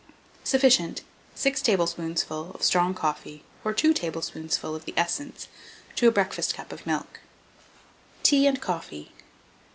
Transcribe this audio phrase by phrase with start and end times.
[0.43, 1.03] Sufficient.
[1.35, 5.47] 6 tablespoonfuls of strong coffee, or 2 tablespoonfuls of the essence,
[5.95, 7.19] to a breakfast cupful of milk.
[8.23, 9.11] TEA AND COFFEE.